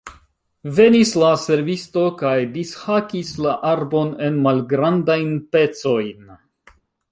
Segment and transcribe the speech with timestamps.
[0.77, 6.35] Venis la servisto kaj dishakis la arbon en malgrandajn pecojn.